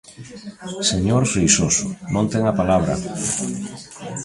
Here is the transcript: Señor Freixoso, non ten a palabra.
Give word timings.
Señor 0.91 1.23
Freixoso, 1.31 1.85
non 2.13 2.25
ten 2.31 2.43
a 2.47 2.57
palabra. 2.59 2.93